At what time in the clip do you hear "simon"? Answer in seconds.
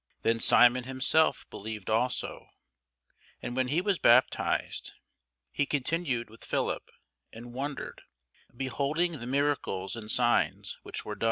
0.39-0.85